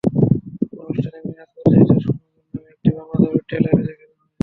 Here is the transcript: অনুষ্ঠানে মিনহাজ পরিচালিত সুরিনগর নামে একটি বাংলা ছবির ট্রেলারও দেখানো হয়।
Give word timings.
অনুষ্ঠানে 0.81 1.19
মিনহাজ 1.25 1.49
পরিচালিত 1.55 1.91
সুরিনগর 2.03 2.43
নামে 2.53 2.69
একটি 2.73 2.89
বাংলা 2.97 3.15
ছবির 3.23 3.43
ট্রেলারও 3.49 3.83
দেখানো 3.87 4.13
হয়। 4.17 4.29